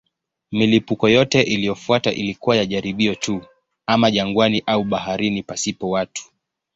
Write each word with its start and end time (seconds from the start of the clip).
Milipuko 0.51 1.09
yote 1.09 1.41
iliyofuata 1.41 2.11
ilikuwa 2.11 2.55
ya 2.55 2.65
jaribio 2.65 3.15
tu, 3.15 3.41
ama 3.87 4.11
jangwani 4.11 4.63
au 4.65 4.83
baharini 4.83 5.43
pasipo 5.43 5.89
watu. 5.89 6.23